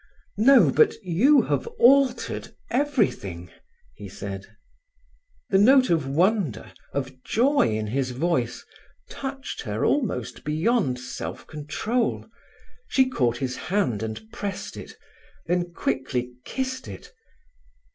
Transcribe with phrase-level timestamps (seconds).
[0.39, 3.51] "No, but you have altered everything,"
[3.93, 4.47] he said.
[5.51, 8.65] The note of wonder, of joy, in his voice
[9.11, 12.25] touched her almost beyond self control.
[12.87, 14.95] She caught his hand and pressed it;
[15.45, 17.13] then quickly kissed it.